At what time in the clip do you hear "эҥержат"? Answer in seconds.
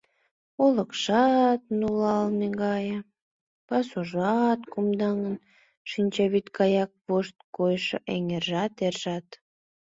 8.13-8.73